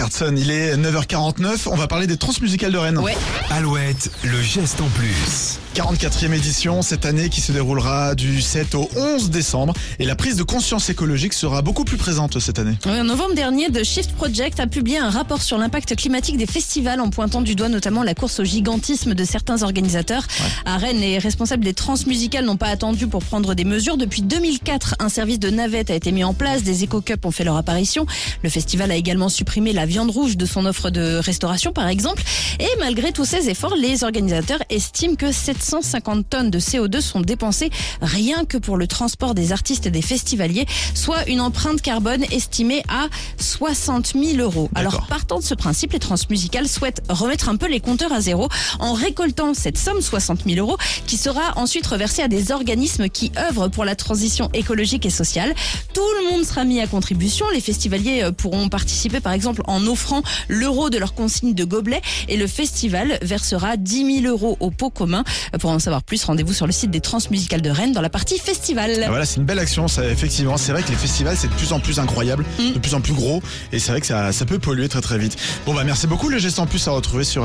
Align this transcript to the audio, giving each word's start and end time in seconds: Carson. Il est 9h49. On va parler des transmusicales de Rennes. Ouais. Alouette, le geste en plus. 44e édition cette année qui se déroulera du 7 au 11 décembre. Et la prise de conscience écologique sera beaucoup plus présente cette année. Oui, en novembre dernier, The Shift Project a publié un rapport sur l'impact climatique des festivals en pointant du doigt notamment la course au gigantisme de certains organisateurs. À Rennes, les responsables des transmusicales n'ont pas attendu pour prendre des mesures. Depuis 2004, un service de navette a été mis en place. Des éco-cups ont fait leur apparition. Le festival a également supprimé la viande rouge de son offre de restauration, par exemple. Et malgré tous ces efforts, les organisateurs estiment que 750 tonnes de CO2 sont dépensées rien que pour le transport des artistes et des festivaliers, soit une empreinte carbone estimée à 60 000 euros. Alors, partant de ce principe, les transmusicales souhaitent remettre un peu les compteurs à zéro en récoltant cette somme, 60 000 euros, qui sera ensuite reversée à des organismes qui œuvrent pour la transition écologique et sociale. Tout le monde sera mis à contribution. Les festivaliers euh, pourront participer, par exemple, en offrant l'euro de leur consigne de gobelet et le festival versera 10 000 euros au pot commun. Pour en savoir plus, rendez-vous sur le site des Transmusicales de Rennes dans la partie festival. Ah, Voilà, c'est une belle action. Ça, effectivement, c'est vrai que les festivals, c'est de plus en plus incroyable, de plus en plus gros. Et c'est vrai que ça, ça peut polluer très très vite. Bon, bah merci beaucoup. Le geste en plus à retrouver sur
Carson. 0.00 0.34
Il 0.34 0.50
est 0.50 0.78
9h49. 0.78 1.68
On 1.70 1.76
va 1.76 1.86
parler 1.86 2.06
des 2.06 2.16
transmusicales 2.16 2.72
de 2.72 2.78
Rennes. 2.78 2.96
Ouais. 2.96 3.14
Alouette, 3.50 4.10
le 4.24 4.40
geste 4.40 4.80
en 4.80 4.88
plus. 4.88 5.58
44e 5.74 6.32
édition 6.32 6.82
cette 6.82 7.04
année 7.04 7.28
qui 7.28 7.40
se 7.42 7.52
déroulera 7.52 8.14
du 8.14 8.40
7 8.40 8.74
au 8.76 8.88
11 8.96 9.28
décembre. 9.28 9.74
Et 9.98 10.06
la 10.06 10.14
prise 10.14 10.36
de 10.36 10.42
conscience 10.42 10.88
écologique 10.88 11.34
sera 11.34 11.60
beaucoup 11.60 11.84
plus 11.84 11.98
présente 11.98 12.40
cette 12.40 12.58
année. 12.58 12.78
Oui, 12.86 12.98
en 12.98 13.04
novembre 13.04 13.34
dernier, 13.34 13.70
The 13.70 13.84
Shift 13.84 14.12
Project 14.12 14.58
a 14.58 14.66
publié 14.66 14.96
un 14.96 15.10
rapport 15.10 15.42
sur 15.42 15.58
l'impact 15.58 15.94
climatique 15.96 16.38
des 16.38 16.46
festivals 16.46 17.00
en 17.00 17.10
pointant 17.10 17.42
du 17.42 17.54
doigt 17.54 17.68
notamment 17.68 18.02
la 18.02 18.14
course 18.14 18.40
au 18.40 18.44
gigantisme 18.44 19.12
de 19.12 19.24
certains 19.24 19.62
organisateurs. 19.62 20.26
À 20.64 20.78
Rennes, 20.78 21.00
les 21.00 21.18
responsables 21.18 21.62
des 21.62 21.74
transmusicales 21.74 22.46
n'ont 22.46 22.56
pas 22.56 22.68
attendu 22.68 23.06
pour 23.06 23.22
prendre 23.22 23.54
des 23.54 23.64
mesures. 23.64 23.98
Depuis 23.98 24.22
2004, 24.22 24.94
un 24.98 25.10
service 25.10 25.38
de 25.38 25.50
navette 25.50 25.90
a 25.90 25.94
été 25.94 26.10
mis 26.10 26.24
en 26.24 26.32
place. 26.32 26.62
Des 26.62 26.84
éco-cups 26.84 27.24
ont 27.26 27.30
fait 27.30 27.44
leur 27.44 27.58
apparition. 27.58 28.06
Le 28.42 28.48
festival 28.48 28.90
a 28.90 28.96
également 28.96 29.28
supprimé 29.28 29.74
la 29.74 29.89
viande 29.90 30.10
rouge 30.10 30.36
de 30.36 30.46
son 30.46 30.64
offre 30.66 30.88
de 30.90 31.16
restauration, 31.16 31.72
par 31.72 31.88
exemple. 31.88 32.22
Et 32.58 32.68
malgré 32.78 33.12
tous 33.12 33.24
ces 33.24 33.50
efforts, 33.50 33.74
les 33.76 34.04
organisateurs 34.04 34.62
estiment 34.70 35.16
que 35.16 35.32
750 35.32 36.28
tonnes 36.30 36.50
de 36.50 36.60
CO2 36.60 37.00
sont 37.00 37.20
dépensées 37.20 37.70
rien 38.00 38.44
que 38.44 38.56
pour 38.56 38.76
le 38.76 38.86
transport 38.86 39.34
des 39.34 39.52
artistes 39.52 39.86
et 39.86 39.90
des 39.90 40.02
festivaliers, 40.02 40.66
soit 40.94 41.28
une 41.28 41.40
empreinte 41.40 41.82
carbone 41.82 42.24
estimée 42.30 42.82
à 42.88 43.08
60 43.38 44.14
000 44.14 44.38
euros. 44.38 44.70
Alors, 44.74 45.06
partant 45.08 45.38
de 45.38 45.44
ce 45.44 45.54
principe, 45.54 45.92
les 45.92 45.98
transmusicales 45.98 46.68
souhaitent 46.68 47.02
remettre 47.08 47.48
un 47.48 47.56
peu 47.56 47.68
les 47.68 47.80
compteurs 47.80 48.12
à 48.12 48.20
zéro 48.20 48.48
en 48.78 48.92
récoltant 48.92 49.54
cette 49.54 49.78
somme, 49.78 50.00
60 50.00 50.44
000 50.46 50.58
euros, 50.58 50.78
qui 51.06 51.16
sera 51.16 51.56
ensuite 51.56 51.86
reversée 51.86 52.22
à 52.22 52.28
des 52.28 52.52
organismes 52.52 53.08
qui 53.08 53.32
œuvrent 53.36 53.68
pour 53.68 53.84
la 53.84 53.96
transition 53.96 54.48
écologique 54.54 55.04
et 55.04 55.10
sociale. 55.10 55.54
Tout 55.92 56.00
le 56.20 56.30
monde 56.30 56.44
sera 56.44 56.64
mis 56.64 56.80
à 56.80 56.86
contribution. 56.86 57.46
Les 57.52 57.60
festivaliers 57.60 58.22
euh, 58.22 58.32
pourront 58.32 58.68
participer, 58.68 59.20
par 59.20 59.32
exemple, 59.32 59.62
en 59.66 59.79
offrant 59.86 60.22
l'euro 60.48 60.90
de 60.90 60.98
leur 60.98 61.14
consigne 61.14 61.54
de 61.54 61.64
gobelet 61.64 62.00
et 62.28 62.36
le 62.36 62.46
festival 62.46 63.18
versera 63.22 63.76
10 63.76 64.22
000 64.22 64.26
euros 64.32 64.56
au 64.60 64.70
pot 64.70 64.90
commun. 64.90 65.24
Pour 65.60 65.70
en 65.70 65.78
savoir 65.78 66.02
plus, 66.02 66.22
rendez-vous 66.24 66.52
sur 66.52 66.66
le 66.66 66.72
site 66.72 66.90
des 66.90 67.00
Transmusicales 67.00 67.62
de 67.62 67.70
Rennes 67.70 67.92
dans 67.92 68.00
la 68.00 68.10
partie 68.10 68.38
festival. 68.38 68.92
Ah, 69.04 69.08
Voilà, 69.08 69.24
c'est 69.26 69.36
une 69.36 69.44
belle 69.46 69.58
action. 69.58 69.88
Ça, 69.88 70.04
effectivement, 70.08 70.56
c'est 70.56 70.72
vrai 70.72 70.82
que 70.82 70.88
les 70.90 70.96
festivals, 70.96 71.36
c'est 71.36 71.48
de 71.48 71.54
plus 71.54 71.72
en 71.72 71.80
plus 71.80 71.98
incroyable, 71.98 72.44
de 72.58 72.78
plus 72.78 72.94
en 72.94 73.00
plus 73.00 73.12
gros. 73.14 73.42
Et 73.72 73.78
c'est 73.78 73.92
vrai 73.92 74.00
que 74.00 74.06
ça, 74.06 74.32
ça 74.32 74.46
peut 74.46 74.58
polluer 74.58 74.88
très 74.88 75.00
très 75.00 75.18
vite. 75.18 75.36
Bon, 75.66 75.74
bah 75.74 75.84
merci 75.84 76.06
beaucoup. 76.06 76.28
Le 76.28 76.38
geste 76.38 76.58
en 76.58 76.66
plus 76.66 76.86
à 76.88 76.92
retrouver 76.92 77.24
sur 77.24 77.44